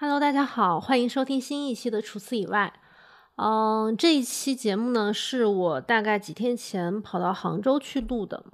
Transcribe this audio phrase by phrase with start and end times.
[0.00, 2.72] Hello，大家好，欢迎收听新一期的《除此以外》。
[3.34, 8.44] 嗯，这一期节目呢，是我大概几天前跑到杭州去录的。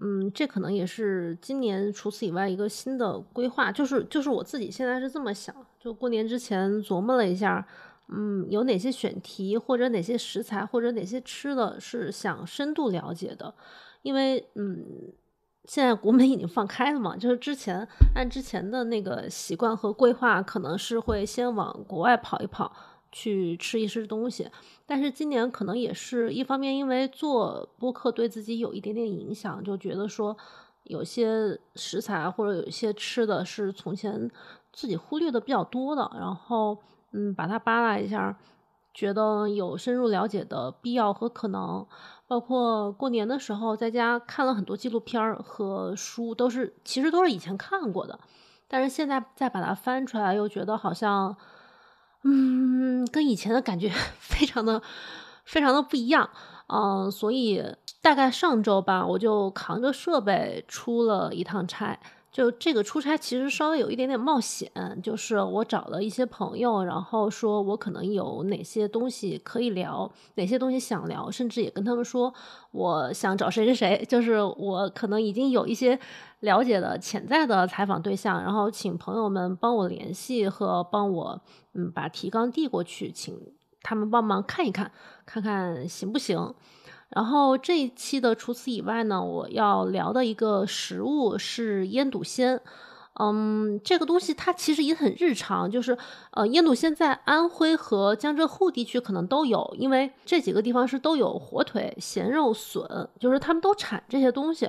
[0.00, 7.66] 嗯，这可能也是今年除此以外一个新的规划，就是就是我自己现在是这么想，就过年之前琢磨了一下，
[8.10, 13.52] 嗯，有哪些选题或者哪些食材或者哪些吃的是想深度了解的，
[14.02, 15.12] 因为嗯。
[15.66, 22.70] 现在国门已经放开了嘛，就是之前按之前的那个习惯和规划，可能是会先往国外跑一跑，
[23.10, 24.48] 去吃一吃东西。
[24.84, 30.36] 但是今年可能也是一方面，因为做播客对自己有一点点影响，就觉得说
[30.82, 34.30] 有些食材或者有一些吃的是从前
[34.72, 36.76] 自己忽略的比较多的，然后
[37.12, 38.38] 嗯，把它扒拉一下。
[38.96, 41.84] 觉得有深入了解的必要和可能，
[42.26, 48.18] 包括过年的时候在家看了很多纪录片和书，都是其实都是以前看过的，
[48.66, 51.36] 但是现在再把它翻出来，又觉得好像，
[52.22, 54.82] 嗯，跟以前的感觉 非常的
[55.44, 56.30] 非常的不一样，
[56.68, 57.62] 嗯，所以
[58.00, 61.98] 大概上周吧，我就扛着设备出了一趟差。
[62.34, 64.68] 就这个出差其实稍微有一点点冒险，
[65.00, 72.34] 就是我找了一些朋友，然后说我可能有哪些东西可以聊，哪些东西想聊，甚至也跟他们说
[72.72, 75.96] 我想找谁谁谁，就是我可能已经有一些
[76.40, 81.40] 了解的潜在的采访对象，然后请朋友们帮我联系和帮我
[81.74, 83.38] 嗯把提纲递过去，请
[83.80, 84.90] 他们帮忙看一看，
[85.24, 86.52] 看看行不行。
[87.14, 92.60] 然后这一期的除此以外呢，我要聊的一个食物是腌笃鲜。
[93.20, 95.96] 嗯，这个东西它其实也很日常，就是
[96.32, 104.68] 呃，腌笃鲜在安徽和江浙沪地区可能都有，因为这几个地方是都有火腿、咸肉、笋，就是他们都产这些东西。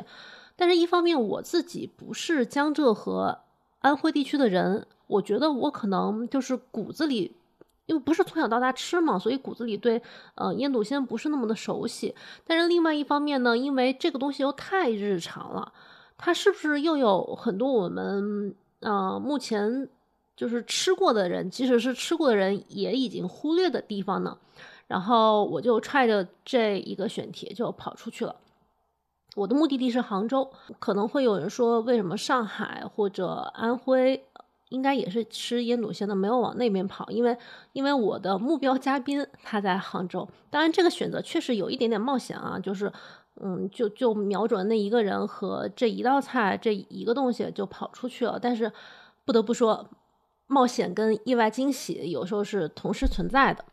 [0.55, 3.39] 但是，一方面我自己不是江浙和
[3.79, 7.35] 安徽地区的人，我觉得我可能就是骨子里。
[7.85, 10.01] 因为不是从小到大吃嘛，所以骨子里对
[10.35, 12.15] 呃腌笃鲜不是那么的熟悉。
[12.45, 15.71] 但是另外一方面呢，因为这个东西又太日常了，
[16.17, 19.87] 它是不是又有很多我们呃目前
[20.35, 24.37] 就是吃过的人，即使是吃过的人也已经忽略的地方呢？
[24.87, 28.35] 然后我就揣着这一个选题就跑出去了。
[29.35, 34.25] 我的目的地是杭州，可能会有人说为什么上海或者安徽？
[34.69, 37.37] 应该也是吃腌笃鲜的，没有往那边跑，因为
[37.73, 40.27] 因为我的目标嘉宾他在杭州。
[40.49, 42.91] 当然，这个选择确实有一点点冒险啊，就是
[43.41, 48.39] 嗯，就就瞄准那一个人和这一道菜这一个东西就跑出去了。
[48.41, 48.71] 但是
[49.23, 49.87] 不得不说，
[50.47, 53.63] 冒险跟意外惊喜有时候是同时存在的。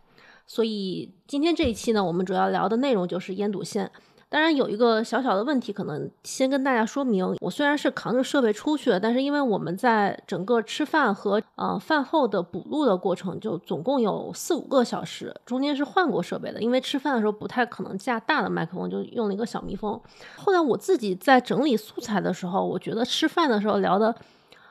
[0.47, 3.91] 所以今天这一期呢，我们主要聊的内容就是腌笃鲜。
[4.33, 7.37] 当然有一个小小的问题，可能先跟大家说明。
[7.39, 16.63] 我虽然是扛着设备出去的，但是因为我们在整个吃饭和呃饭后的补录的过程，就总共有四五个小时，中间是换过设备的。
[16.63, 20.01] 因为吃饭的时候不太可能架大的麦克风，就用了一个小蜜蜂。
[20.39, 24.15] 后来我自己在整理素材的时候，我觉得吃饭的时候聊的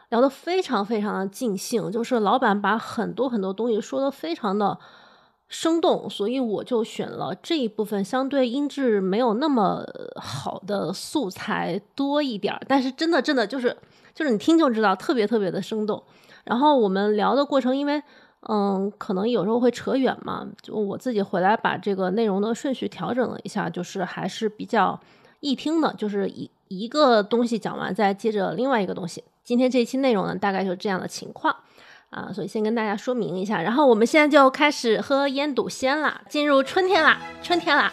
[0.10, 4.80] 聊得非常非常的尽兴，就是老板把很多很多东西说的非常的。
[5.54, 9.86] 生动，所以我就选了这一部分相对音质没有那么
[10.16, 13.76] 好的素材多一点儿，但是真的真的就是
[14.16, 16.02] 就是你听就知道特别特别的生动。
[16.46, 18.02] 然后我们聊的过程，因为
[18.48, 24.98] 嗯可能有时候会扯远嘛，就我自己回来把这个内容的顺序调整了一下，就是还是比较
[25.42, 29.22] 易听的，就是一一个东西讲完再接着另外一个东西。
[29.44, 31.54] 今天这一期内容呢，大概就是这样的情况。
[32.12, 37.92] 啊，所以先跟大家说明一下，然后我们现在就开始喝腌笃鲜啦，进入春天啦，春天啦！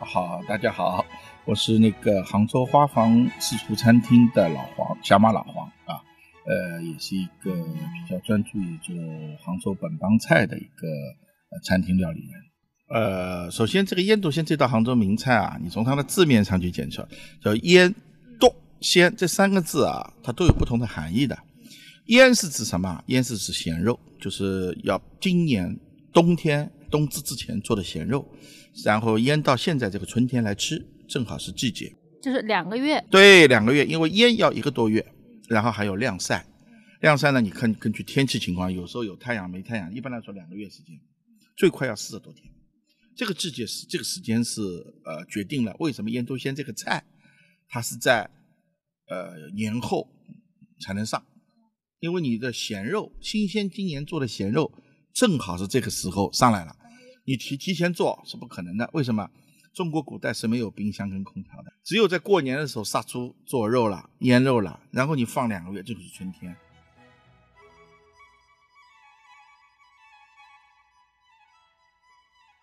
[0.00, 1.04] 好，大家好，
[1.44, 6.02] 我是那个杭州花房私厨餐厅的老黄，小马老黄啊，
[6.46, 8.92] 呃，也是一个比较专注于做
[9.44, 10.88] 杭州本帮菜的一个
[11.52, 12.53] 呃餐厅料理人。
[12.88, 17.08] 呃，首先这个腌笃鲜这道杭州名菜啊，你从它的字面上去检测，
[17.42, 17.92] 叫腌
[18.38, 21.36] 笃鲜这三个字啊，它都有不同的含义的。
[22.06, 23.02] 腌是指什么？
[23.06, 25.74] 腌是指咸肉，就是要今年
[26.12, 28.28] 冬天冬至之前做的咸肉，
[28.84, 31.90] 然后腌到现在这个春天来吃，正好是季节，
[32.22, 33.02] 就是两个月。
[33.10, 35.04] 对，两个月，因为腌要一个多月，
[35.48, 36.44] 然后还有晾晒，
[37.00, 40.94] 晾晒呢，你看根据天气情况，有时候有太阳没太阳，一般来说两个月时间，
[41.56, 42.53] 最快要四十多天。
[43.16, 44.60] 这个季节是这个时间是
[45.04, 47.04] 呃决定了为什么腌笃鲜这个菜，
[47.68, 48.28] 它是在
[49.08, 50.08] 呃年后
[50.80, 51.24] 才能上，
[52.00, 54.72] 因为你的咸肉新鲜今年做的咸肉
[55.12, 56.76] 正好是这个时候上来了，
[57.24, 58.90] 你提提前做是不可能的。
[58.92, 59.30] 为什么？
[59.74, 66.56] 中国古代是没有冰箱跟空调的，只有在过年的时候杀猪做肉了、腌肉了，然后你放两个月，这就是春天。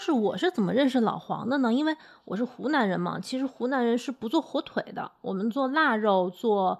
[0.01, 1.71] 是我是怎么认识老黄的呢？
[1.71, 1.95] 因为
[2.25, 6.79] 我是湖南人嘛，其实湖南人是不做火腿的，我们做腊肉，做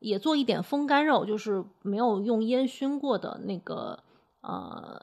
[0.00, 3.98] 也做一点风干肉，就是没有用烟熏过的那个，
[4.42, 5.00] 呃，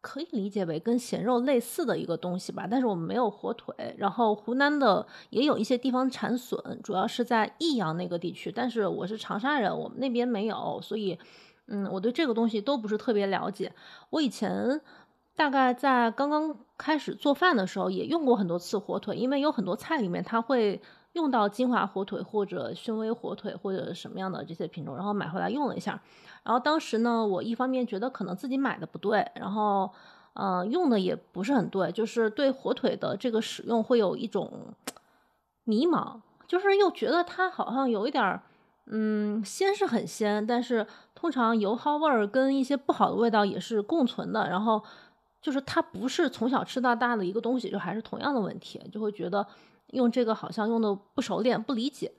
[0.00, 2.68] 可以理解为跟咸肉类似的一个东西吧。
[2.70, 11.18] 但是我们没有火腿，然后湖南的也有一些地方产笋，主要是在益阳那个地区，但是我是长沙人，我们那边没有，所以，
[11.66, 13.72] 嗯，我对这个东西都不是特别了解。
[14.10, 14.80] 我以前。
[15.34, 20.80] 大概在刚刚开始做饭的时候，也用过很多次火腿，因为有很多菜里面它会
[21.14, 26.00] 用到金华火腿或者熏威火腿或者什么样的这些品种，然后买回来用了一下。
[26.44, 29.90] 然后当时呢，我一方面觉得可能自己买的不对，然后
[30.34, 34.74] 嗯用的也不是很对，就是对火腿的这个使用会有一种
[35.64, 38.42] 迷茫，就是又觉得它好像有一点儿
[38.86, 44.82] 嗯鲜是很鲜，但是通常油耗味儿跟一些不好的味道也是共存的，然后。
[45.42, 49.44] 就是它不是从小吃到大的一个东西，就还是同样的问题，就会觉得
[49.88, 52.12] 用这个好像用的不熟练、不理解。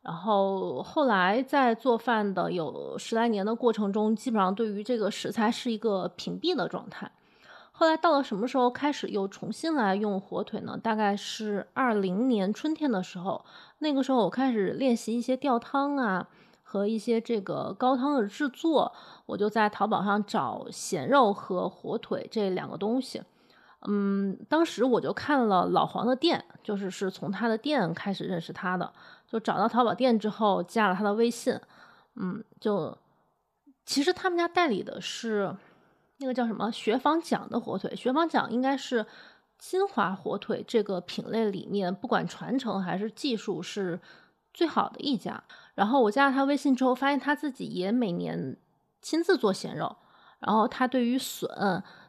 [0.00, 7.10] 然后后来在做饭的有十来年的过程中，基本上对于这个食材是一个屏蔽的状态。
[7.72, 10.78] 后来到了什么时候开始又重新来用火腿呢？
[10.80, 13.44] 大概是二零年春天的时候，
[13.80, 16.28] 那个时候我开始练习一些吊汤啊。
[16.70, 18.92] 和一些这个高汤的制作，
[19.24, 23.22] 我就在淘宝上找咸肉和火腿这两个东西。
[23.86, 28.92] 嗯，当时我就看了老黄的店，就是是从他的店开始认识他的，
[29.26, 31.58] 就找到淘宝店之后加了他的微信。
[32.16, 32.98] 嗯，就
[33.86, 35.56] 其实他们家代理的是
[36.18, 39.06] 那个叫什么学坊奖的火腿，学坊奖应该是
[39.56, 43.98] 金华火腿这个品类里面，不管传承还是技术是
[44.52, 45.42] 最好的一家。
[45.78, 48.56] 然后我加了他微信之后，发现他自己也每年
[49.00, 49.94] 亲自做咸肉。
[50.40, 51.48] 然后他对于笋、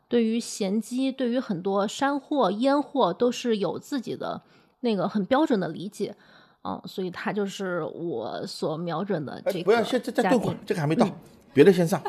[0.07, 4.41] 对于咸鸡、对于很多山货、腌货都是有自己的
[4.79, 6.15] 那个很标准的理解。
[6.63, 9.63] 嗯，所以他就是我所瞄准的这个。
[9.65, 11.07] 不要，现在再炖会儿，这个还没到，
[11.53, 12.01] 别的先上，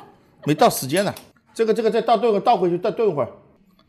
[0.46, 1.14] 没到时间呢。
[1.52, 3.30] 这个这个再倒炖个倒回去再炖会儿，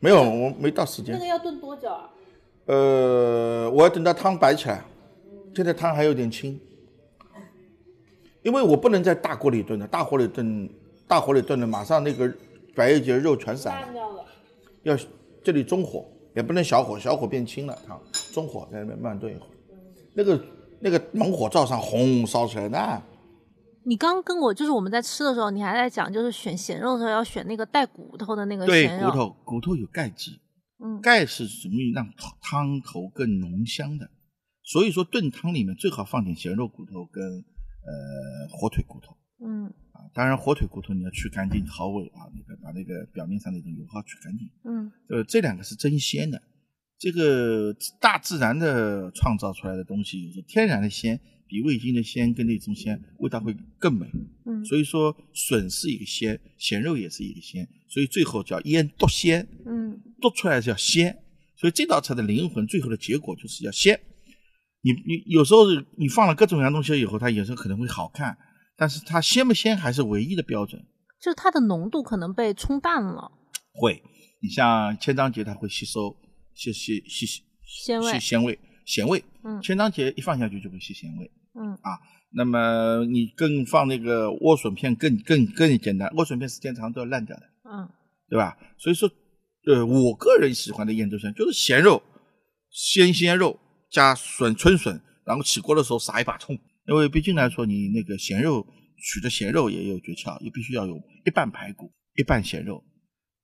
[0.02, 1.14] 没有，我没到时间。
[1.14, 2.10] 那个要炖多久啊？
[2.66, 4.84] 呃，我要等到汤白起来，
[5.56, 6.60] 现在汤还有点清。
[8.44, 10.70] 因为我不能在大锅里炖的，大火里炖，
[11.08, 12.34] 大火里炖的，马上那个
[12.76, 14.26] 百叶结肉全散了。
[14.84, 14.98] 要
[15.44, 16.06] 这里中火，
[16.36, 18.02] 也不能小火，小火变轻了汤。
[18.34, 19.50] 中火在那边慢炖一会儿。
[20.16, 20.44] 那个
[20.80, 23.00] 那个猛火灶上轰烧起来那。
[23.84, 29.10] 你刚跟我就是我们在吃的时候，你还在讲，就是选咸肉的时候要选那个带骨头的那个咸肉。
[29.10, 30.32] 对，骨头骨头有钙质，
[30.84, 32.08] 嗯，钙是容易让
[32.42, 34.10] 汤头更浓香的。
[34.64, 37.46] 所以说炖汤里面最好放点咸肉骨头跟。
[37.84, 46.42] 呃，火腿骨头，嗯，啊，当然火腿骨头你要去干净掏尾啊，那个把那个表面上那种油耗去干净，嗯，呃，这两个是真鲜的，
[47.00, 54.06] 这个大自然的创造出来的东西，有时候天然的鲜比味精的鲜跟那种鲜味道会更美，
[54.46, 61.18] 嗯，所以说笋是一个鲜，咸肉也是一个鲜，所以最后叫腌剁鲜，嗯，剁出来叫鲜，
[61.56, 64.00] 所以这道菜的灵魂，最后的结果就是要鲜。
[64.84, 65.66] 你你有时候
[65.98, 68.36] 你放了各种各样东西以后，它有时候可能会好看，
[68.76, 70.82] 但是它鲜不鲜还是唯一的标准，
[71.22, 73.32] 就是它的浓度可能被冲淡了。
[73.74, 74.02] 会，
[74.42, 76.16] 你像千张节，它会吸收
[76.56, 79.24] 吸吸吸吸鲜味鲜味咸味。
[79.44, 81.32] 嗯，千张节一放下去就会吸咸味。
[81.54, 82.00] 嗯啊，
[82.34, 87.44] 那么你更放那个莴笋片更更更简单，莴笋片时间长都要烂掉的。
[87.70, 87.88] 嗯，
[88.30, 88.58] 对吧？
[88.80, 89.08] 所以说，
[89.68, 92.02] 呃，我个人喜欢的腌制香就是咸肉，
[92.72, 93.60] 鲜鲜肉。
[93.92, 96.58] 加笋春笋，然后起锅的时候撒一把葱，
[96.88, 98.66] 因为毕竟来说，你那个咸肉
[98.98, 102.84] 取的咸肉也有诀窍，也必须要有一半排骨，一半咸肉，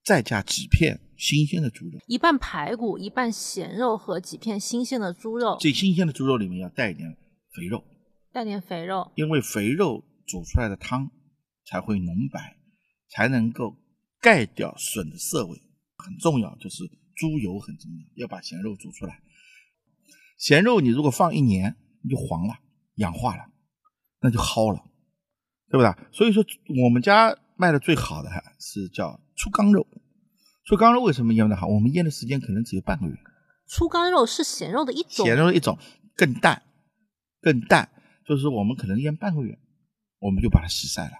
[0.04, 1.98] 再加几片新鲜的猪肉。
[2.06, 5.58] 一半排骨，一半咸肉和几片新鲜的猪肉。
[5.60, 7.14] 这新鲜的猪肉里面要带一点
[7.54, 7.84] 肥肉，
[8.32, 11.10] 带点肥肉，因为肥肉煮出来的汤
[11.66, 12.56] 才会浓白，
[13.10, 13.76] 才能够
[14.20, 15.58] 盖掉笋的涩味。
[15.98, 19.20] 很重要，就是猪油很重要，要把咸肉煮出来。
[20.38, 22.54] 咸肉你如果放一年，你就黄了，
[22.94, 23.44] 氧化了，
[24.20, 24.82] 那就蒿了，
[25.68, 25.92] 对不对？
[26.12, 26.44] 所以说
[26.84, 29.86] 我们家卖的最好的是叫粗缸肉。
[30.64, 31.66] 粗缸肉为什么腌的好？
[31.66, 33.14] 我们腌的时间可能只有半个月。
[33.66, 35.78] 粗缸肉是咸肉的一种，咸肉的一种
[36.14, 36.62] 更淡，
[37.40, 37.90] 更淡，
[38.26, 39.58] 就是我们可能腌半个月，
[40.20, 41.12] 我们就把它洗晒了。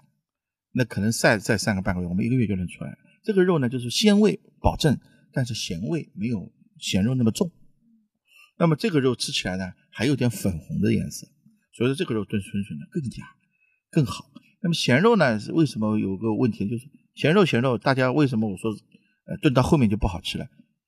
[0.73, 2.97] 那可能晒再晒个半个月，我们一个月就能出来。
[3.25, 4.99] 这个肉呢，就是鲜味保证，
[5.33, 7.51] 但是咸味没有咸肉那么重。
[8.59, 11.27] 那么这个肉吃起来呢，还有点粉红的颜色，
[11.73, 13.25] 所以说这个肉炖春笋呢更加
[13.91, 14.31] 更好。
[14.61, 16.69] 那么咸肉呢，为什么有个问题？
[16.69, 16.85] 就是
[17.15, 18.73] 咸肉咸肉，大家为什么我说
[19.27, 20.45] 呃炖到后面就不好吃了？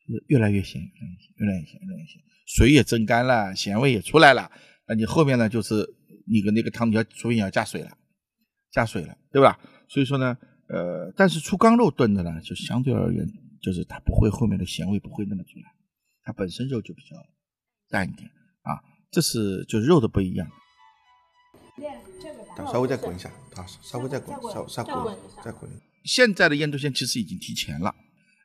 [0.06, 4.50] 就是越来越咸，越来越咸，越来越咸，水也蒸干了，咸味也出来了。
[4.88, 5.86] 那你后面呢，就是
[6.26, 7.96] 你的那个汤你要除非你要加水了，
[8.72, 9.60] 加水了，对吧？
[9.88, 10.36] 所以说呢，
[10.68, 13.24] 呃，但是出缸肉炖的呢，就相对而言，
[13.62, 15.66] 就是它不会后面的咸味不会那么出来，
[16.24, 17.16] 它本身肉就比较
[17.90, 18.30] 淡一点
[18.62, 18.80] 啊，
[19.10, 20.50] 这是就是肉的不一样。
[22.72, 25.70] 稍微再滚一下，好，稍微再滚，稍稍滚，再滚。
[26.04, 27.94] 现在的腌笃鲜其实已经提前了，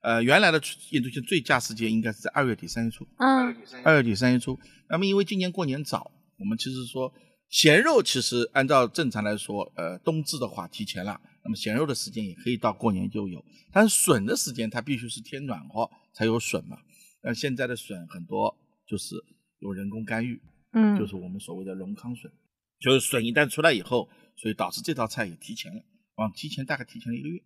[0.04, 0.62] 呃，原来的
[0.92, 4.58] 腌笃鲜最佳时间应该是在二月底三月初，嗯，二月底三月初。
[4.90, 7.14] 那么因为今年过年早，我们其实说
[7.50, 16.78] 咸肉其实按照正常来说，呃，冬至的话提前了，那么咸肉的时间也可以到过年就有，但是笋的时间它必须是天暖和才有笋嘛。
[17.22, 18.56] 那现在的笋很多
[18.88, 19.16] 就是
[19.60, 20.42] 有人工干预，
[20.74, 22.32] 嗯，就是我们所谓的龙康笋。
[22.80, 25.82] 就是笋一旦出来以后，所以导致这道菜也提前了，
[26.16, 27.42] 往提前大概提前了一个月。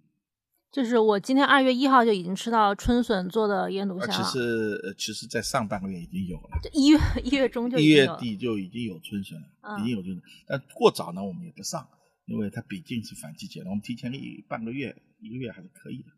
[0.72, 4.12] 就是我今天二月一号就已经吃到春笋做的腌笃虾了。
[4.12, 10.24] 其实，呃，其实在上半个月已经有了，一月一月中就一月底就已经有春笋了，已经有春笋。
[10.48, 11.88] 但过早呢，我们也不上，
[12.26, 16.12] 因为它毕竟是反季节了，我们提前一半个月、一个月还是可以的。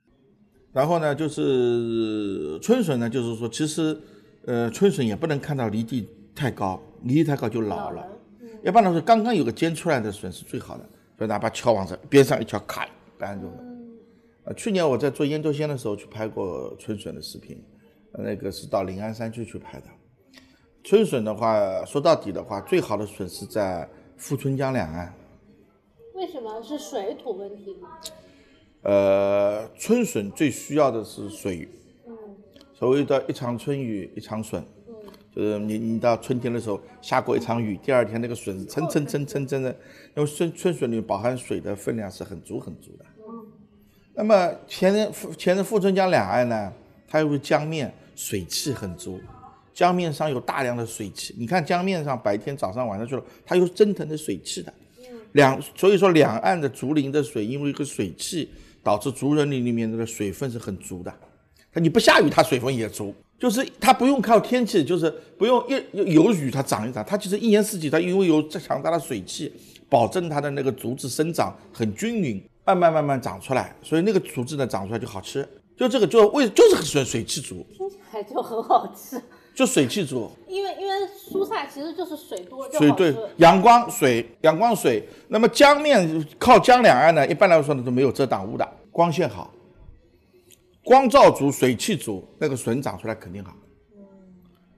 [0.74, 4.02] 然后呢，就是春笋呢，就是说，其实，
[4.46, 8.08] 呃，春笋也不能看到离地太高，离地太高就老了。
[8.64, 13.58] 一般来说，刚刚有个尖出来的笋是最好的，所以哪怕敲往这边上一敲，咔，搬住了。
[14.46, 17.64] 呃，去年我在做腌笃鲜的时候去拍过春笋的视频，
[18.14, 19.86] 那个是到临安山区去拍的。
[20.84, 25.14] 春笋的话，说到底的话，最好的笋是在富春江两岸。
[26.16, 27.90] 为什么是水土问题吗？
[28.82, 31.70] 呃，春笋最需要的是水。
[32.82, 34.66] 所谓的一场春雨一场笋。
[35.34, 39.70] 就是你你到春天的时候下过一场雨，第二天那个笋蹭蹭蹭蹭蹭的，
[40.16, 43.06] 因为春春笋里饱含水的分量是很足很足的。
[44.16, 46.74] 那么前任富前任富春江两岸呢，
[47.08, 49.22] 它又是江面，水汽很足，
[49.74, 51.36] 江面上有大量的水汽。
[51.38, 54.74] 你看江面上白天早上晚上去了，它有蒸腾的水汽的。
[55.34, 58.50] 两所以说两岸的竹林的水，因为一个水汽
[58.84, 61.14] 导致竹林里里面那个水分是很足的。
[61.74, 63.14] 它你不下雨，它水分也足。
[63.40, 69.52] 就是它不用靠天气，就是不用一有雨它长一长，它其实一年四季它因为有这强大的水汽，
[69.90, 75.48] 保证它的那个竹子生长很均匀，慢慢慢慢长出来，所以那个竹子呢长出来就好吃。
[75.76, 79.20] 就这个就为就是水水气足，听起来就很好吃。
[79.56, 80.94] 就水气足，因为因为
[81.30, 89.52] 蔬菜其实就是水多水对，阳光水阳光水，那么江面靠江两岸呢，一般来说呢都没有遮挡物的，光线好。
[90.84, 93.56] 光照足，水气足，那个笋长出来肯定好。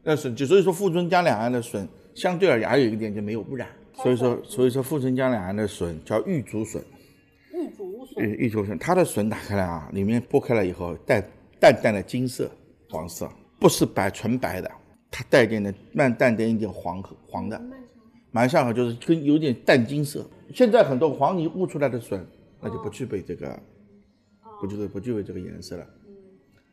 [0.04, 3.70] 那笋就所以说富春江两岸的笋相对而言还有一个点就没有污染。
[3.94, 6.84] 所以说所以说富春江两岸的笋叫玉竹笋。
[7.54, 8.24] 玉竹笋。
[8.24, 11.22] 玉玉竹笋，它的笋打开来啊，里面剥开了以后带
[11.60, 12.52] 淡淡的金色
[12.90, 13.30] 黄色，
[13.60, 14.70] 不是白纯白的，
[15.10, 17.62] 它带点的慢淡点一点黄黄的。
[18.32, 20.26] 蛮像好就是跟有点淡金色。
[20.54, 22.26] 现在很多黄泥焐出来的笋，
[22.60, 23.58] 那就不具备这个。
[24.64, 25.86] 不具备不具备这个颜色了，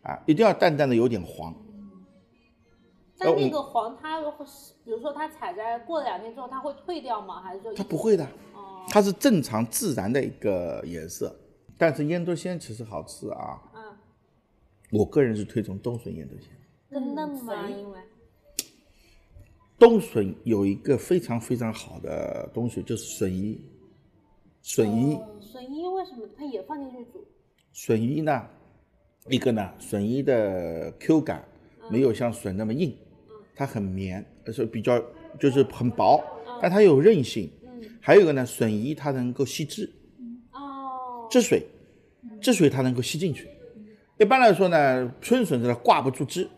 [0.02, 1.52] 啊，一定要淡淡的有点黄。
[3.18, 4.20] 但那个黄，它
[4.84, 7.42] 比如说它采摘过了两天之后，它会退掉吗？
[7.42, 8.24] 还是说它不会的？
[8.54, 11.34] 哦，它是正常自然的一个颜色。
[11.76, 13.60] 但是腌笃鲜其实好吃啊。
[13.74, 13.82] 嗯。
[14.92, 16.48] 我个人是推崇冬笋腌笃鲜。
[16.88, 17.68] 更嫩吗？
[17.68, 17.98] 因为
[19.80, 23.60] 冬笋有一个非常非常好的东西，就是笋衣。
[24.62, 25.18] 笋衣。
[25.40, 27.26] 笋衣为什么它也放进去煮？
[27.72, 28.46] 笋衣呢，
[29.28, 31.46] 一个呢，笋衣的 Q 感
[31.90, 32.96] 没有像笋那么硬，
[33.54, 35.00] 它很绵，而且比较
[35.38, 36.22] 就是很薄，
[36.60, 37.50] 但它有韧性。
[38.00, 39.88] 还有一个呢，笋衣它能够吸汁，
[40.52, 41.64] 哦，汁水，
[42.40, 43.48] 汁水它能够吸进去。
[44.18, 46.48] 一般来说呢，春笋它挂不住汁，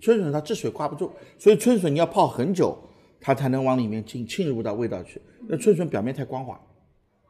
[0.00, 2.78] 春笋它汁水挂不住，所以春笋你要泡很久，
[3.20, 5.20] 它才能往里面浸浸入到味道去。
[5.48, 6.54] 那春笋表面太光滑，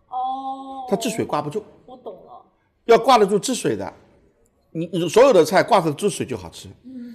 [0.09, 1.65] 哦，它汁水挂不住。
[2.91, 3.93] 要挂得住汁水的，
[4.73, 6.69] 你你所有的菜挂上汁水就好吃。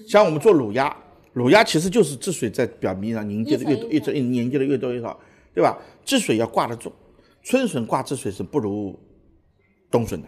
[0.08, 0.96] 像我们做卤鸭，
[1.34, 5.20] 卤鸭其实就是汁水在表面上凝结的越多，一直凝结的越多越好，
[5.54, 5.78] 对吧？
[6.04, 6.92] 汁水要挂得住，
[7.44, 8.98] 春笋挂汁水是不如
[9.90, 10.28] 冬笋的。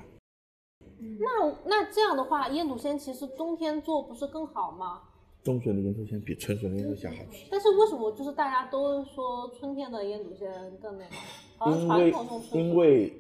[0.99, 5.01] 那那这样的话，腌笃鲜其实冬天做不是更好吗？
[5.43, 7.45] 冬笋的腌笃鲜比春笋的腌笃鲜好吃。
[7.51, 10.51] 但是为什么就是大家都说春天的腌笃鲜
[10.81, 11.77] 更那个？
[11.77, 12.13] 因为
[12.53, 13.13] 因为。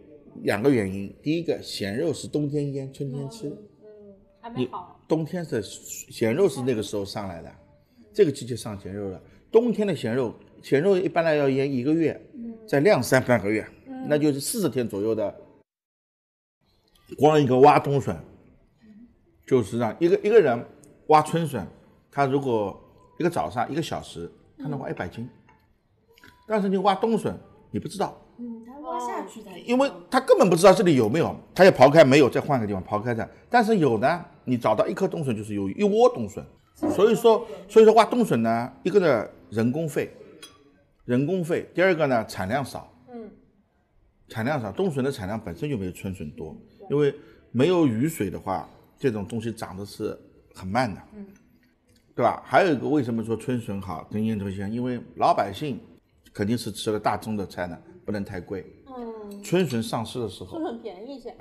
[0.43, 3.49] 两个原因，第一个咸肉是冬天腌，春天吃。
[3.49, 4.99] 嗯，还没好。
[5.07, 7.51] 冬天的咸肉是那个时候上来的，
[8.13, 9.21] 这个季节上咸肉了。
[9.51, 12.19] 冬天的咸肉，咸肉一般来要腌一个月，
[12.67, 13.65] 再晾三半个月，
[14.07, 15.33] 那就是四十天左右的。
[17.17, 18.17] 光一个挖冬笋，
[19.45, 20.61] 就是让一个一个人
[21.07, 21.65] 挖春笋，
[22.11, 22.77] 他如果
[23.17, 25.25] 一个早上一个小时，他能挖一百斤。
[26.49, 27.33] 但是你挖冬笋，
[27.71, 33.27] 你不知道，嗯，它挖下去的，因为他根本不知道这里有没有，他要刨开没有，再换个地方刨开的。
[33.49, 36.45] 但是有呢，你找到一颗冬笋就是有一窝冬笋。
[36.93, 40.11] 所以说，所以说挖冬笋呢，一个呢人工费，
[41.05, 43.27] 人工费；第二个呢产量少，嗯，
[44.27, 46.55] 产量少，冬笋的产量本身就没有春笋多，
[46.91, 47.11] 因为
[47.51, 50.15] 没有雨水的话，这种东西长得是
[50.53, 51.25] 很慢的，嗯，
[52.15, 52.43] 对吧？
[52.45, 54.71] 还有一个为什么说春笋好跟烟头香？
[54.71, 55.79] 因为老百姓
[56.31, 57.75] 肯定是吃了大宗的菜呢，
[58.07, 58.65] 不能太贵。
[58.87, 61.35] 嗯，春笋上市的时候春，笋便宜一些。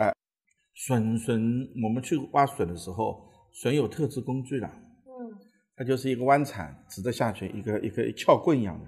[0.74, 4.66] 笋笋我们去挖笋的时候，笋有特制工具的。
[4.66, 5.38] 嗯，
[5.76, 8.86] 它就是一个弯铲，直着下去，一个一个撬棍一样的。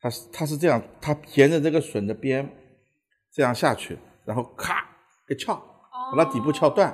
[0.00, 2.48] 它是它是这样，它沿着这个笋的边
[3.30, 4.88] 这样下去，然后咔
[5.28, 5.62] 一撬，
[6.16, 6.90] 把它底部撬断，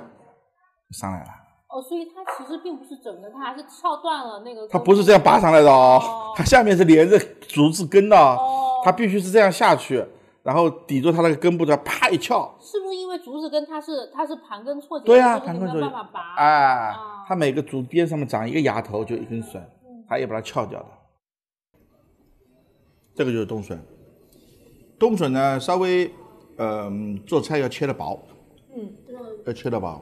[0.91, 1.29] 上来了。
[1.69, 4.67] 哦，所以它其实并不是整个，它还是撬断了那个。
[4.67, 10.05] 它不是这样拔上来的哦哦，它下面是连着竹子根的哦，哦，它必须是这样下去，
[10.43, 12.55] 然后抵住它那个根部的，啪一撬。
[12.61, 15.05] 是不是因为竹子根它是它是盘根错节？
[15.07, 16.35] 对呀、所以你盘根错节没有办法拔。
[16.35, 20.85] 哎啊，它每个竹边上面长一个芽头，就一根笋，嗯它也把它撬掉的。
[23.15, 23.83] 这个就是冬笋。
[24.99, 26.13] 冬笋呢，稍微
[26.57, 28.17] 嗯、做菜要切的薄，
[28.77, 28.93] 嗯，
[29.45, 30.01] 要切的薄，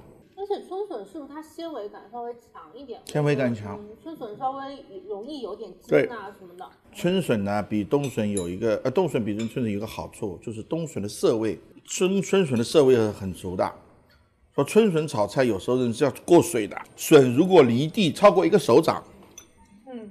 [1.43, 3.01] 纤维感稍微强一点？
[3.05, 3.77] 纤维感强。
[3.77, 6.67] 嗯，春笋稍微容易有点筋啊什么的。
[6.93, 13.71] 春笋呢，比冬笋有一个呃，冬笋比春笋有一个好处，就是冬笋的涩味，春春笋的涩味是很足的。
[14.55, 19.03] 说春笋炒菜有时候人是要过水的，笋如果离地超过一个手掌，
[19.87, 20.09] 嗯，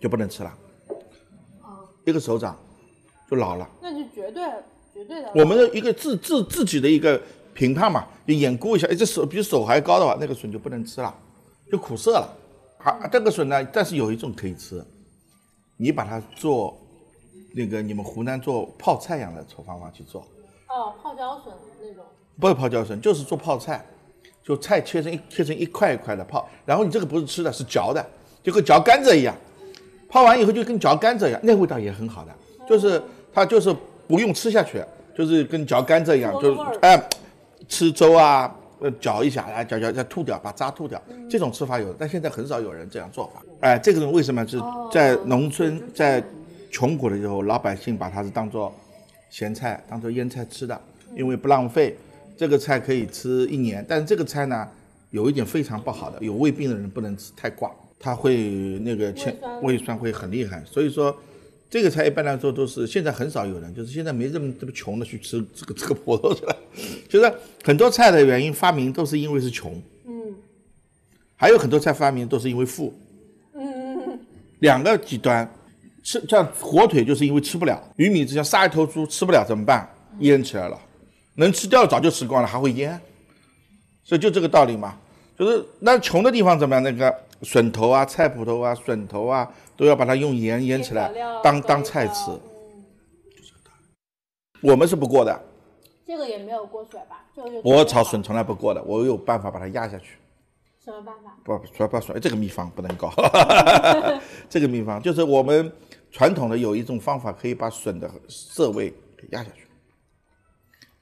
[0.00, 0.52] 就不能吃了，
[1.62, 2.58] 啊，一个手掌
[3.30, 3.68] 就老了。
[3.80, 4.42] 那就绝对
[4.92, 5.30] 绝对的。
[5.36, 7.22] 我们的一个自自自己的一个
[7.56, 11.12] 评判嘛，就眼估一下，哎，这手比手还高的话，那个笋就不能吃了，
[11.72, 12.28] 就苦涩了。
[12.84, 14.84] 啊，这个笋呢，但是有一种可以吃，
[15.76, 16.76] 你把它做
[17.54, 20.20] 那个你们湖南做泡菜一样的炒方法去做，
[20.68, 22.04] 哦，泡椒笋那种。
[22.38, 23.84] 不是泡椒笋，就是做泡菜，
[24.44, 28.06] 就菜切成一切成一块一块的泡，然后你这个不是吃的，是嚼的，
[28.42, 29.34] 就跟嚼甘蔗一样，
[30.08, 32.32] 泡完以后就跟嚼甘蔗一样，那味道也很好的，
[32.68, 33.74] 就是它就是
[34.06, 34.84] 不用吃下去，
[35.16, 37.02] 就是跟嚼甘蔗一样，就哎、
[37.68, 43.42] 吃粥啊，呃嚼一下，哎嚼嚼再吐掉，把渣吐掉，这种吃法有，但现在很少有人这样做法。
[43.60, 44.60] 哎，这个人为什么是
[44.92, 46.22] 在农村在
[46.70, 48.74] 穷苦的时候，老百姓把它是当做
[49.30, 50.80] 咸菜，当做腌菜吃的，
[51.16, 51.96] 因为不浪费。
[52.36, 54.68] 这个菜可以吃一年，但是这个菜呢，
[55.10, 60.62] 有一点非常不好的，有胃病的人不能吃太挂，它会那个前胃酸会很厉害。
[60.66, 61.16] 所以说，
[61.68, 66.56] 这个菜一般来说都是现在很少有人，就是现在没这么这么穷的去吃这个这个葡萄去了。
[67.08, 67.32] 就是
[67.64, 70.34] 很多菜的原因发明都是因为是穷，嗯
[71.36, 72.94] 还有很多菜发明都是因为富，
[73.54, 74.18] 嗯
[74.60, 75.48] 两个极端。
[76.04, 79.90] 吃像火腿就是因为吃不了，鱼米之乡杀一头猪吃不了怎么办？
[80.20, 80.80] 腌起来了，
[81.34, 82.96] 能吃掉早就吃光了，还会腌，
[84.04, 84.96] 所以就这个道理嘛。
[85.36, 86.82] 就是那穷的地方怎么样？
[86.84, 91.12] 那个笋头啊、菜脯头啊、笋头啊，都要把它用盐腌起来
[91.42, 92.30] 当当菜吃。
[92.30, 92.40] 嗯
[94.62, 95.38] 我们是不过的，
[96.06, 97.26] 这个也没有过水吧？
[97.36, 100.16] 这个就我炒笋从来不过的，我有办法把它压下去。
[100.82, 101.36] 什么办法？
[101.44, 103.12] 不不不说，这个秘方不能搞。
[104.48, 105.70] 这个秘方 就是我们
[106.10, 109.66] 传统的有一种方法，可以把笋的涩味给压下去，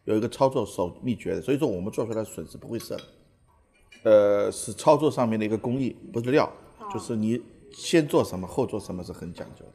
[0.05, 1.41] 有一个操作手秘诀的。
[1.41, 3.03] 所以说我们做出来的笋是不会涩的。
[4.03, 6.53] 呃，是操作上面的一个工艺，不是料，
[6.93, 7.41] 就是你
[7.75, 9.73] 先做什么后做什么是很讲究的。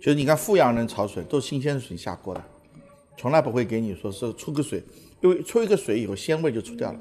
[0.00, 2.42] 就是你看富阳人炒笋都是新鲜的笋下锅的，
[3.16, 4.82] 从来不会给你说是出个水，
[5.20, 7.00] 因为出一个水以后鲜味就出掉了。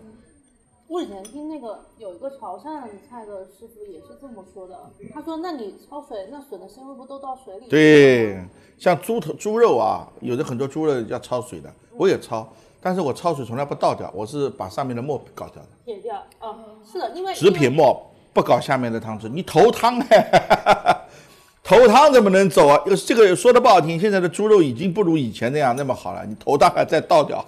[0.88, 4.80] 我以前听那个有一个潮汕菜的师傅也是这么说的，
[5.14, 8.42] 他说：“那你焯水，那笋的鲜味不都到水里？”，对，
[8.80, 12.48] 像猪头、猪肉啊，有的很多猪肉要焯水的，我也焯，
[12.80, 16.24] 但是我焯水从来不倒掉，我是把上面的沫搞掉的，撇掉。
[16.40, 16.58] 哦，
[16.90, 19.28] 是的，因为只撇沫，不搞下面的汤汁。
[19.28, 21.08] 你头汤哎，
[21.64, 22.80] 头汤怎么能走啊？
[23.04, 27.44] 这个说的不好听，现在的猪肉已经不如以前那样那么好了，你头汤还再倒掉，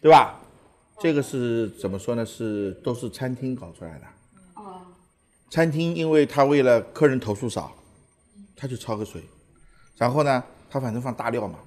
[0.00, 0.40] 对吧？
[0.98, 2.24] 这个是怎么说呢？
[2.24, 4.62] 是都是餐厅搞出来的。
[4.62, 4.80] 啊，
[5.50, 7.70] 餐厅因为他为了客人投诉少，
[8.56, 9.20] 他就焯个水，
[9.98, 11.58] 然后呢，他反正放大料嘛，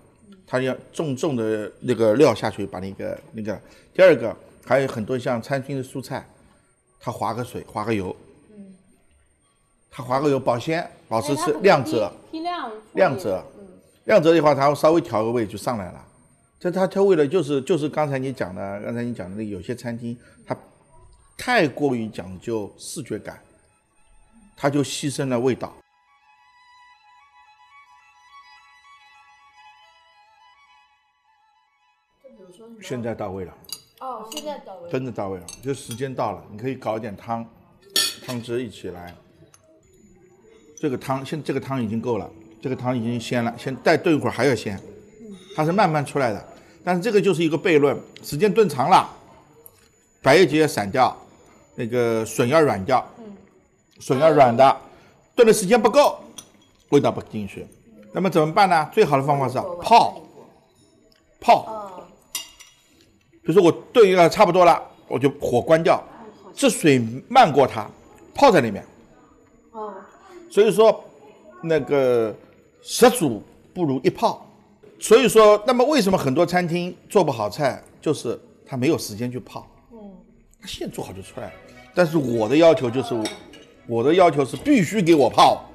[0.48, 3.62] 他要重重的那个料下去，把那个那个。
[3.94, 4.36] 第二个
[4.66, 6.28] 还有很多像餐厅的蔬菜，
[7.02, 8.16] 他划个水，划个油，
[9.90, 13.68] 它划个油保鲜，保持是亮泽，批量亮泽嗯，
[14.06, 16.08] 亮泽的话，它会稍微调个味就上来了。
[16.60, 20.56] 这它调味的就是就是刚才你讲的，刚才你讲的那有些餐厅它
[21.36, 23.42] 太过于讲究视觉感，
[24.56, 25.74] 它就牺牲了味道。
[32.80, 33.54] 现在到位了，
[34.02, 34.90] 哦，现在到位。
[34.92, 37.48] 真的到位了，就时间到了，你可以搞一点汤，
[38.26, 39.14] 汤汁一起来。
[40.80, 42.28] 这个汤现这个汤已经够了，
[42.60, 44.80] 这个汤已经鲜了，先再炖一会儿还要鲜，
[45.56, 46.48] 它是慢慢出来的。
[46.84, 49.08] 但是这个就是一个悖论，时间炖长了，
[50.24, 51.16] 白叶结要散掉，
[51.76, 53.08] 那个笋要软掉，
[54.00, 54.78] 笋要软的，
[55.36, 56.20] 炖的时间不够，
[56.90, 57.68] 味道不进去。
[58.12, 58.90] 那么怎么办呢？
[58.92, 60.20] 最好的方法是泡，
[61.40, 61.78] 泡。
[63.52, 66.02] 比如说我炖一个差不多了，我就火关掉，
[66.54, 67.86] 这水漫过它，
[68.34, 68.82] 泡在里面。
[69.72, 69.94] 哦，
[70.50, 71.04] 所以说，
[71.62, 72.34] 那个
[72.82, 74.48] 十煮不如一泡。
[74.98, 79.68] 所以说，那么为什么很多餐厅做不好菜，就是他没有时间去泡。
[79.92, 80.00] 嗯，
[80.62, 81.54] 他现做好就出来了。
[81.94, 83.22] 但是我的要求就是，
[83.86, 85.66] 我的要求是必须给我泡。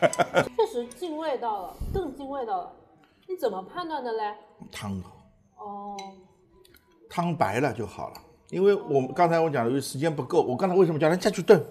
[0.00, 2.72] 确实进味道了，更进味道了。
[3.28, 4.34] 你怎么判断的嘞？
[4.72, 5.10] 汤头
[5.58, 5.96] 哦，
[7.10, 8.16] 汤白了就好了，
[8.50, 10.42] 因为我们刚才我讲的，因为时间不够。
[10.42, 11.62] 我刚才为什么叫人下去炖？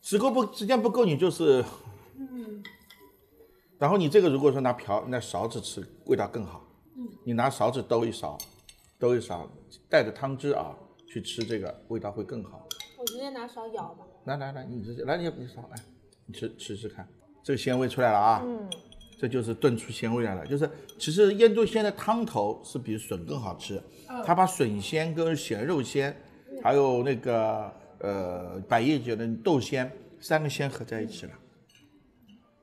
[0.00, 1.64] 时够不时间不够，你就是，
[2.16, 2.62] 嗯
[3.78, 6.62] 然后你这个如果说拿瓢拿勺子吃，味道更好。
[6.96, 8.38] 嗯你拿勺子兜一勺，
[8.98, 9.48] 兜一勺，
[9.88, 10.76] 带着汤汁啊
[11.08, 12.66] 去吃，这个味道会更好。
[12.98, 14.04] 我直接拿勺舀吧。
[14.24, 15.76] 来来来，你直接来你你勺来，
[16.26, 17.08] 你吃吃吃看，
[17.42, 18.42] 这个鲜味出来了啊。
[18.44, 18.68] 嗯，
[19.22, 20.44] 这就是炖出鲜味来了。
[20.44, 23.80] 就是其实腌笃鲜的汤头是比笋更好吃，
[24.26, 26.20] 它把笋鲜跟咸肉鲜，
[26.60, 29.88] 还有那个呃百叶结的豆鲜
[30.20, 31.32] 三个鲜合在一起了。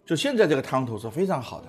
[0.05, 1.67] 就现在这个汤头是非常好的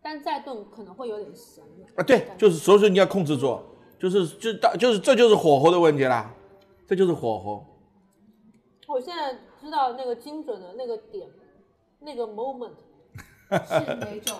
[0.00, 1.84] 但再炖可能会有点咸的。
[1.96, 3.60] 啊，对，就是所以说你要控制住，
[3.98, 6.34] 就是就大就是这就是火候的问题啦，
[6.88, 7.66] 这就是火候。
[8.88, 11.28] 我现在知道那个精准的那个点，
[12.00, 12.72] 那个 moment
[13.50, 14.38] 是哪种？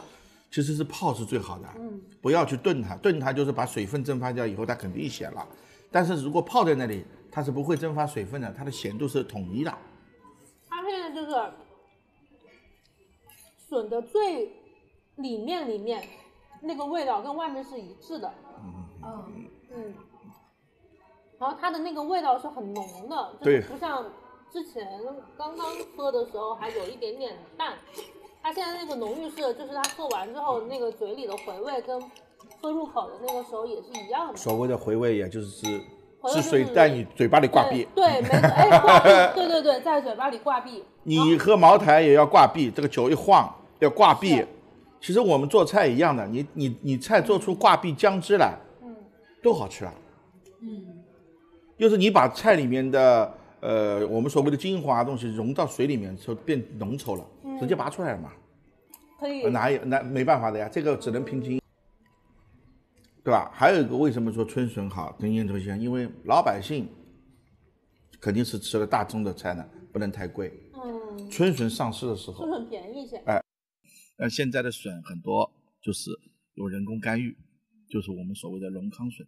[0.51, 5.47] 其实是泡是最好的，嗯，不要去炖它，炖它就是把水分蒸发掉以后，它肯定咸了。
[5.93, 9.73] 但是如果泡在那里，它是不会蒸发水分的，它的咸度是统一的。
[10.69, 11.53] 它现在就是
[13.69, 14.51] 笋的最
[15.17, 16.03] 里面里面
[16.63, 19.95] 那个味道跟外面是一致的，嗯，嗯嗯，
[21.39, 24.05] 然后它的那个味道是很浓的，就对是不像
[24.53, 25.01] 之前
[25.39, 27.79] 刚刚喝的时候还有一点点淡，
[28.43, 32.01] 它现在那个浓郁是就是它喝完之后那个嘴里的回味跟
[32.61, 34.37] 喝入口的那个时候也是一样的。
[34.37, 35.67] 所谓的回味，也就是
[36.21, 37.87] 回味是水在你嘴巴里挂壁。
[37.95, 40.85] 对，对，没错，哎，挂壁，对对对，在嘴巴里挂壁。
[41.05, 44.45] 你喝茅台也要挂壁，这个酒一晃要挂壁。
[45.01, 48.95] 其实我们做菜一样的，你你你菜做出挂壁姜汁来，嗯，
[49.43, 49.95] 都好吃了。
[50.61, 50.85] 嗯，
[51.79, 57.25] 就是你把菜里面的呃我们所谓的精华东西融到水里面，就变浓稠了，
[57.61, 58.33] 直接拔出来了嘛。
[59.19, 59.49] 可以。
[59.51, 61.63] 哪有那没办法的呀，这个只能凭经验，
[63.23, 63.51] 对吧？
[63.55, 65.79] 还有一个为什么说春笋好跟燕头香？
[65.79, 66.89] 因为老百姓
[68.21, 70.53] 肯定是吃了大宗的菜呢，不能太贵。
[70.73, 73.17] 嗯，春笋上市的时候是不，是很便宜一些？
[74.17, 75.51] 呃，现在的笋很多
[75.83, 76.11] 就是
[76.55, 77.37] 有人工干预，
[77.89, 79.27] 就是我们所谓的龙康笋，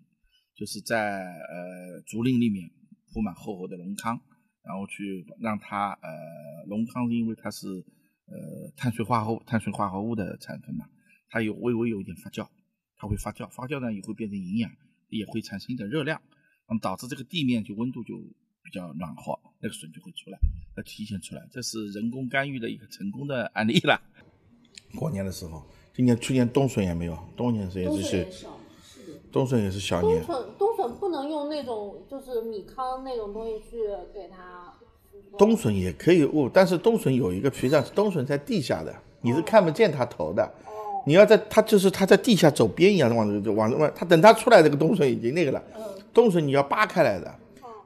[0.55, 2.71] 就是在呃竹林里面
[3.13, 4.19] 铺满厚厚的龙糠，
[4.63, 6.09] 然后去让它呃
[6.67, 7.67] 龙糠是因为它是
[8.33, 10.87] 呃碳水化合物碳水化合物的产生嘛，
[11.29, 12.49] 它有微微有一点发酵，
[12.97, 14.71] 它会发酵，发酵呢也会变成营养，
[15.11, 16.21] 也会产生一点热量，
[16.67, 18.17] 那么导致这个地面就温度就
[18.63, 20.39] 比较暖和，那个笋就会出来，
[20.77, 24.01] 要提前出来，这是人工干预的一个成功的案例了。
[24.99, 25.63] 过年的时候，
[25.95, 29.21] 今年去年冬笋也没有，冬年是也冬是笋也少，是的。
[29.31, 33.77] 冬笋也是小冬年，笋冬笋不能用那种就是米糠那种东西去
[34.15, 34.72] 给它。
[35.39, 40.43] 冬笋也可以捂，但是冬笋有一个实际上冬笋在地下的，你是看不见它头的。
[40.67, 45.63] 哦，你要在它就是它在地下走边一样的往着往往它等它出来，这个冬笋已经那个了。
[45.75, 47.35] 嗯，冬笋你要扒开来的，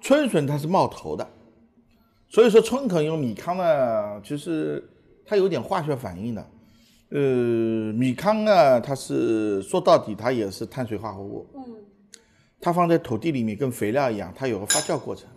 [0.00, 1.26] 春笋它是冒头的，
[2.28, 4.82] 所以说春笋用米糠呢，其实
[5.24, 6.46] 它有点化学反应的。
[7.10, 7.20] 呃，
[7.92, 11.62] 米糠呢，它是说到底它也是碳水化合物，嗯
[12.60, 15.28] 它放在土地里面跟肥料一样，它有个发酵过程。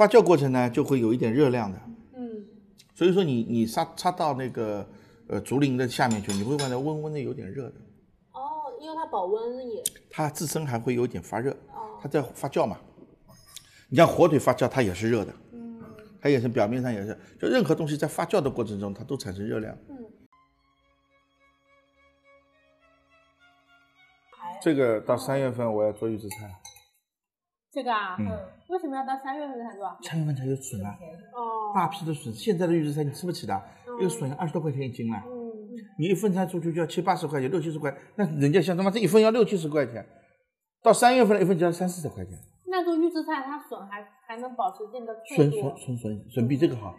[0.00, 1.78] 嗯发酵过程呢，就会有一点热量的。
[2.14, 2.46] 嗯，
[2.94, 4.88] 所以说你你插插到那个
[5.28, 7.74] 呃竹林的下面去，你会感到温温的，有点热的。
[8.32, 8.40] 哦，
[8.80, 9.82] 因为它保温也。
[10.10, 12.78] 它自身还会有点发热，哦它在发酵嘛。
[13.90, 15.82] 你像火腿发酵，它也是热的，嗯
[16.18, 19.76] 它也是表面上也是，就任何东西在发酵的过程中，它都产生热量。
[19.90, 19.98] 嗯，
[24.62, 26.59] 这个到三月份我要做预制菜，
[27.72, 28.26] 这个啊，嗯
[28.68, 29.96] 为什么要到三月份才做？
[30.02, 30.96] 三月份才有笋啊，
[31.34, 33.54] 哦，大批的笋，现在的预制菜你吃不起的，
[33.86, 35.22] 嗯一个笋二十多块钱一斤了。
[35.26, 35.40] 嗯
[35.98, 40.04] 你一份菜出去就要七八十块钱，六七十块，那人家像他妈这一份要六七十块钱，
[40.82, 42.32] 到三月份了一份就要三四十块钱。
[42.66, 46.94] 那做预制菜，它笋还还能保持这个脆笋度笋笋笋笋比这个好，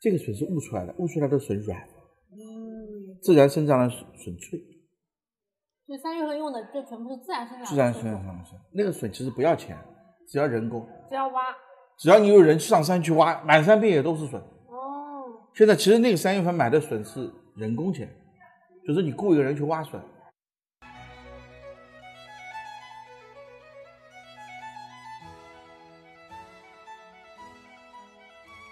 [0.00, 1.80] 这个笋是悟出来的，悟出来的笋软，
[2.32, 4.60] 嗯，自然生长的笋笋脆，
[5.88, 8.60] 所以三月份用的就全部是自然生长的自然生长的笋。
[8.74, 9.74] 那个笋其实不要钱，
[10.28, 11.44] 只要人工，只要挖。
[11.98, 14.38] 只要你有人上山去挖，满山遍野都是笋。
[14.66, 15.24] 哦，
[15.54, 18.06] 现在其实那个三月份买的笋是人工钱，
[18.86, 19.98] 就是你雇一个人去挖笋。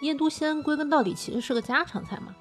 [0.02, 2.36] 腌笃鲜归根到底其实是个家常菜嘛，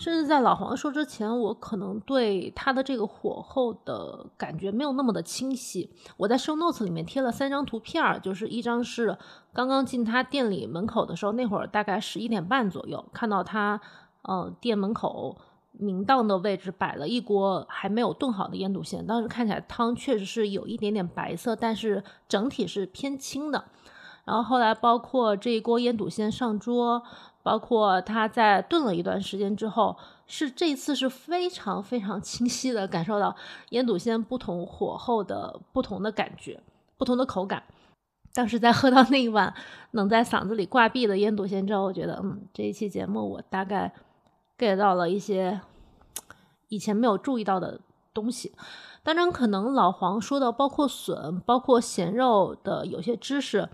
[0.00, 5.90] 甚至在老黄说之前，我可能对他的这个火候的感觉没有那么的清晰。
[6.16, 9.18] 我在 show notes 里面贴了三张图片，就是一张是
[9.52, 13.78] 刚刚进他店里门口的时候，那会儿大概十一点半左右，看到他
[14.22, 15.36] 呃店门口
[15.72, 23.66] 明档的位置摆了一锅还没有炖好的腌笃鲜，当时看起来汤确实是有一点点白色，但是整体是偏清的。
[24.26, 27.02] 然后后来包括这一锅腌笃鲜上桌，
[27.42, 33.34] 包括它在炖了一段时间之后，是这一次是非常非常清晰的感受到
[33.70, 36.62] 腌笃鲜不同火候的不同的感觉，
[36.96, 37.62] 不同的口感。
[38.32, 39.52] 当时在喝到那一碗
[39.90, 43.92] 能在嗓子里挂壁的腌笃鲜之后，我觉得，嗯，这一期节目我大概
[44.56, 45.60] get 到了一些
[46.68, 47.80] 以前没有注意到的
[48.14, 48.54] 东西。
[49.02, 53.68] 当然，可能老黄说的包括笋、包括咸肉的有些知识，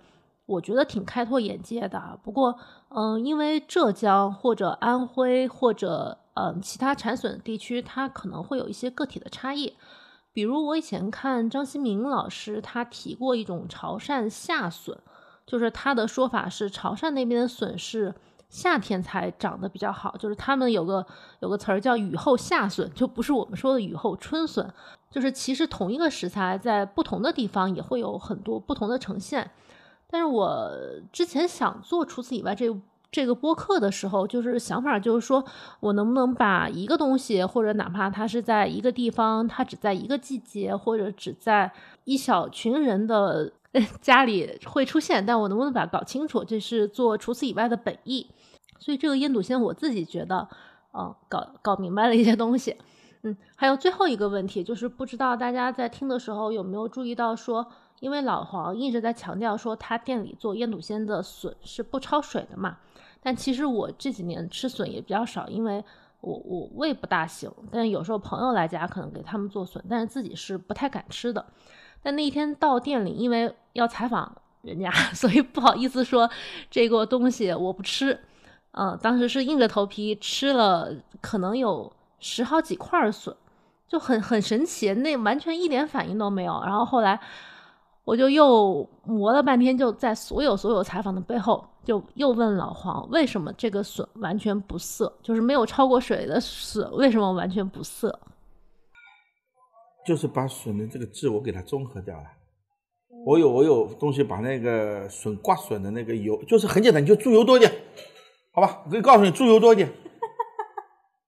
[0.46, 2.18] 我觉得挺开拓眼界的。
[2.22, 9.74] 不过，嗯，因为浙江或者安徽或者嗯其他产笋地区，它可能会有一些个体的差异。
[10.32, 14.96] 比如我以前看张新明老师他提过一种潮汕夏笋，
[15.46, 18.14] 就是他的说法是潮汕那边的笋是
[18.48, 21.04] 夏天才长得比较好，就是他们有个
[21.40, 24.72] 有个词儿叫雨后夏笋，就不是我们说的雨后春笋。
[25.10, 29.50] 就是其实同一个食材在不同的地方也会有很多不同的呈现。
[30.08, 30.70] 但是我
[31.12, 32.74] 之前想做除此以外这
[33.10, 35.44] 这个播客的时候，就是想法就是说
[35.80, 41.72] 我能不能把一个东西，或者哪怕它是在一个地方，它只在一个季节，或者只在
[42.04, 43.52] 一小群人的
[44.00, 48.26] 家里会出现，但我能不能把它搞清楚，这是做除此以外的本意。
[48.78, 50.48] 所以这个腌笃鲜，我自己觉得，
[50.92, 52.76] 嗯，搞搞明白了一些东西。
[53.22, 57.66] 嗯，还有最后一个问题，就是不知道大家在听的时候有没有注意到说，
[58.00, 62.78] 因为老黄一直在强调说他店里做腌笃鲜的笋是不焯水的嘛，
[63.22, 65.82] 但其实我这几年吃笋也比较少，因为
[66.20, 71.44] 我我胃不大行，但有时候朋友来家可能给他们做笋，但是自己是不太敢吃的。
[72.02, 74.30] 但那一天到店里，因为要采访
[74.62, 76.30] 人家， 所以不好意思说
[76.70, 78.18] 这个东西我不吃。
[78.72, 83.34] 嗯，当时是硬着头皮吃了，可能有十好几块笋，
[83.88, 86.60] 就很很神奇，那完全一点反应都没有。
[86.62, 87.18] 然后后来
[88.06, 98.16] 我就又磨了半天，就在所有所有采访的背后，就又问老黄为什么这个笋完全不涩，就是没有焯过水的笋为什么完全不涩？
[100.06, 102.24] 就是把笋的这个质我给它中和掉了。
[103.26, 107.72] 我有我有东西把那个笋挂笋的那个油，就是很简单，你就猪油多一点，
[108.52, 108.82] 好吧？
[108.86, 109.92] 我可以告诉你，猪油多一点，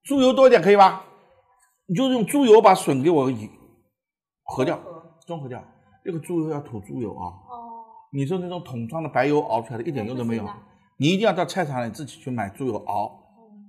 [0.05, 1.03] 猪油多一点可以吧？
[1.87, 3.29] 你就用猪油把笋给我
[4.45, 4.79] 合掉，
[5.27, 5.61] 中和掉。
[6.09, 10.49] 这个猪油要土猪油啊，哦，你说那种桶装的白油熬出来的，一点用都没有。
[10.97, 13.11] 你一定要到菜场里自己去买猪油熬，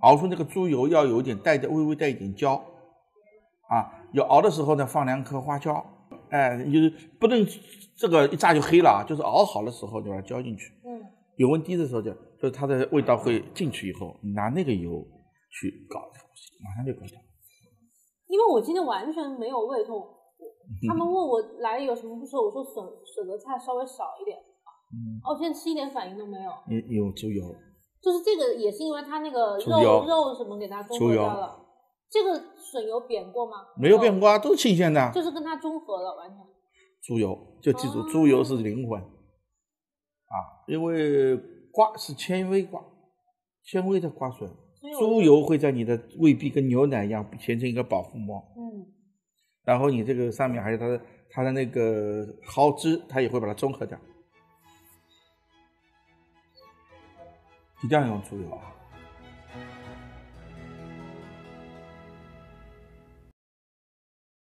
[0.00, 2.54] 熬出那个猪油要有一点带着微微带一点焦，
[3.68, 5.84] 啊，有熬的时候呢放两颗花椒，
[6.30, 7.46] 哎，就是不能
[7.94, 10.98] 这个一炸就黑了啊，就是熬好的时候就把它浇进去，嗯，
[11.36, 15.06] 油温低的时候就就是它的味道会进去以后，你拿那个油
[15.50, 16.00] 去搞
[16.64, 17.20] 马上就搞掉。
[18.28, 20.02] 因为我今天完全没有胃痛，
[20.40, 24.38] 嗯他们问我来有什么不吃，我说笋笋的菜稍微少一点，
[24.92, 26.50] 嗯，哦，现在吃一点反应都没有。
[26.68, 27.44] 有有猪油，
[28.00, 31.56] 就是这个也是因为它那个猪油肉肉什么给它中和猪油掉了。
[32.10, 33.58] 这个笋油扁过吗？
[33.76, 35.12] 没有扁过啊，都是新鲜的。
[35.14, 36.38] 就是跟它中和了，完全。
[37.02, 39.00] 猪油，就记住哦猪油是灵魂。
[39.00, 40.34] 啊，
[40.68, 41.36] 因为
[41.72, 42.80] 瓜是纤维瓜，
[43.64, 44.48] 纤维的瓜笋，
[44.98, 48.86] 猪油会在你的胃壁跟牛奶一样形成一个保护膜，嗯，
[49.64, 53.98] 然后你这个上面还有它的它的那个蒿汁它也会把它中和掉。
[57.82, 58.74] 一定要用猪油啊